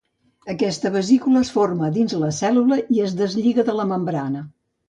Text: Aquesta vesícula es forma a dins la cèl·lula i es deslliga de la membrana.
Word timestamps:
Aquesta 0.53 0.89
vesícula 0.95 1.43
es 1.47 1.51
forma 1.57 1.87
a 1.89 1.93
dins 1.99 2.17
la 2.23 2.31
cèl·lula 2.39 2.81
i 2.97 3.05
es 3.09 3.17
deslliga 3.23 3.67
de 3.71 3.81
la 3.83 3.87
membrana. 3.93 4.47